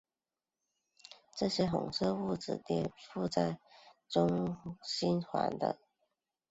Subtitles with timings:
[1.37, 3.57] 这些红色物质也覆盖了
[4.09, 5.81] 中心环的南半部。